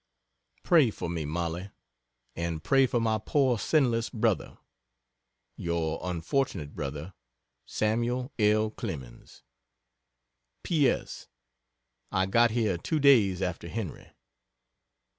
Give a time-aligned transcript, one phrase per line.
[0.63, 1.69] Pray for me, Mollie,
[2.35, 4.57] and pray for my poor sinless brother.
[5.55, 7.13] Your unfortunate Brother,
[7.67, 8.31] SAML.
[8.39, 8.71] L.
[8.71, 9.43] CLEMENS.
[10.63, 10.89] P.
[10.89, 11.27] S.
[12.11, 14.07] I got here two days after Henry.